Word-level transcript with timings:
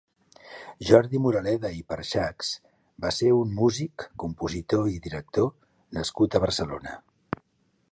Jordi 0.91 1.19
Moraleda 1.25 1.69
i 1.79 1.83
Perxachs 1.93 2.49
va 3.05 3.13
ser 3.19 3.29
un 3.41 3.53
músic, 3.61 4.07
compositor 4.25 4.91
i 4.95 4.97
director 5.07 5.49
nascut 5.99 6.39
a 6.41 6.45
Barcelona. 6.49 6.99